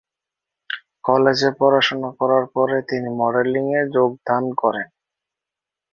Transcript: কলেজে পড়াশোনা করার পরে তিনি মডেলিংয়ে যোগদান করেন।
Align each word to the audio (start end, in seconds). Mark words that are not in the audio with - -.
কলেজে 1.03 1.49
পড়াশোনা 1.59 2.09
করার 2.19 2.45
পরে 2.55 2.77
তিনি 2.89 3.09
মডেলিংয়ে 3.19 3.81
যোগদান 3.95 4.43
করেন। 4.61 4.87